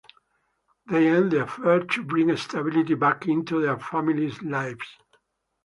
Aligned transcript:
They 0.89 1.07
end 1.09 1.29
the 1.29 1.43
affair 1.43 1.81
to 1.81 2.03
bring 2.03 2.35
stability 2.35 2.95
back 2.95 3.27
into 3.27 3.61
their 3.61 3.77
families' 3.77 4.41
lives. 4.41 4.87